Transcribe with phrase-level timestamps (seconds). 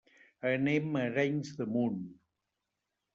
[0.51, 2.01] Anem a Arenys de Munt.